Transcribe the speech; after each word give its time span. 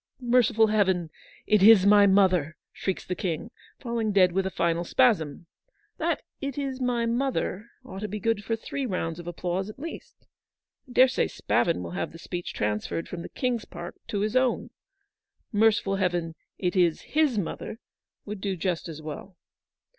—'Merciful 0.35 0.65
Heaven, 0.65 1.11
it 1.45 1.61
is 1.61 1.85
my 1.85 2.07
mother!' 2.07 2.57
shrieks 2.73 3.05
the 3.05 3.13
King, 3.13 3.51
falling 3.77 4.11
dead 4.11 4.31
with 4.31 4.47
a 4.47 4.49
final 4.49 4.83
spasm. 4.83 5.45
That' 5.99 6.23
it 6.41 6.57
is 6.57 6.79
mv 6.79 7.11
mother!' 7.11 7.67
ought 7.85 7.99
to 7.99 8.07
be 8.07 8.17
124 8.17 8.17
Eleanor's 8.25 8.29
victory. 8.31 8.33
good 8.33 8.43
for 8.43 8.55
three 8.55 8.85
rounds 8.87 9.19
of 9.19 9.27
applause, 9.27 9.69
at 9.69 9.77
least. 9.77 10.25
I 10.89 10.93
dare 10.93 11.07
say 11.07 11.27
Spavin 11.27 11.83
will 11.83 11.91
have 11.91 12.13
the 12.13 12.17
speech 12.17 12.51
transferred 12.51 13.07
from 13.07 13.21
the 13.21 13.29
King's 13.29 13.65
part 13.65 13.93
to 14.07 14.21
his 14.21 14.35
own. 14.35 14.71
'Merciful 15.51 15.97
Heaven, 15.97 16.33
it 16.57 16.75
is 16.75 17.01
his 17.01 17.37
mother!' 17.37 17.77
would 18.25 18.41
do 18.41 18.55
just 18.55 18.89
as 18.89 19.03
well." 19.03 19.37